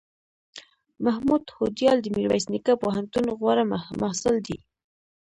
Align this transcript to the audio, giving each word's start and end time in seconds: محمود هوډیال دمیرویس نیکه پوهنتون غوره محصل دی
محمود 1.05 1.43
هوډیال 1.57 1.97
دمیرویس 2.05 2.45
نیکه 2.53 2.73
پوهنتون 2.83 3.25
غوره 3.39 3.63
محصل 4.01 4.35
دی 4.45 4.57